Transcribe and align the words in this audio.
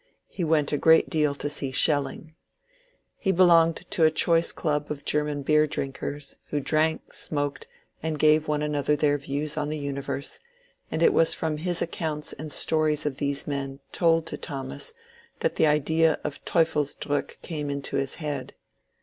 He 0.29 0.43
went 0.43 0.71
a 0.73 0.79
great 0.79 1.11
deal 1.11 1.35
to 1.35 1.47
see 1.47 1.69
Schelling. 1.71 2.33
He 3.19 3.31
belonged 3.31 3.85
to 3.91 4.03
a 4.03 4.09
choice 4.09 4.51
club 4.51 4.89
of 4.89 5.05
German 5.05 5.43
beer 5.43 5.67
drinkers, 5.67 6.37
who 6.47 6.59
drank, 6.59 7.13
smoked, 7.13 7.67
and 8.01 8.17
gave 8.17 8.47
one 8.47 8.63
another 8.63 8.95
their 8.95 9.19
views 9.19 9.57
on 9.57 9.69
the 9.69 9.77
universe; 9.77 10.39
and 10.89 11.03
it 11.03 11.13
was 11.13 11.35
from 11.35 11.57
his 11.57 11.83
accounts 11.83 12.33
and 12.33 12.51
stories 12.51 13.05
of 13.05 13.17
these 13.17 13.45
men 13.45 13.79
told 13.91 14.25
to 14.25 14.37
Thomas 14.37 14.95
that 15.41 15.57
the 15.57 15.67
idea 15.67 16.19
of 16.23 16.43
Teufelsdrock 16.45 17.37
came 17.43 17.69
into 17.69 17.95
his 17.97 18.15
head. 18.15 18.55